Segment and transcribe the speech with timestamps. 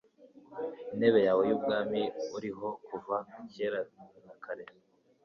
[0.93, 2.01] intebe yawe y'ubwami
[2.35, 3.17] uriho kuva
[3.53, 3.81] kera
[4.25, 4.65] na kare